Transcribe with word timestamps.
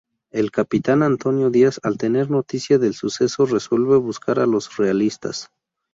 El 0.31 0.49
Capitán 0.49 1.03
Antonio 1.03 1.51
Diaz 1.51 1.79
al 1.83 1.99
tener 1.99 2.31
noticia 2.31 2.79
del 2.79 2.95
suceso 2.95 3.45
resuelve 3.45 3.97
buscar 3.97 4.39
a 4.39 4.47
los 4.47 4.75
realistas. 4.77 5.49